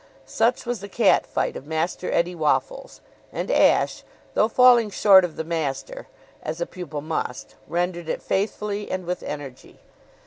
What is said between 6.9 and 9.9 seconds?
must, rendered it faithfully and with energy.